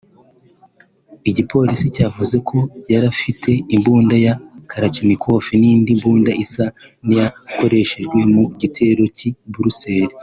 [1.29, 2.57] Igipolisi cyavuze ko
[2.93, 4.33] yarafite imbunda ya
[4.69, 6.65] Kalashnikov n’indi mbunda isa
[7.05, 10.15] n’iyakoreshejwe mu gitero cy’i Bruxelles